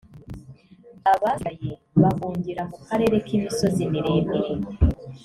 abasigaye 1.11 1.71
bahungira 2.01 2.61
mu 2.69 2.77
karere 2.85 3.15
k 3.25 3.27
imisozi 3.37 3.81
miremire 3.91 4.51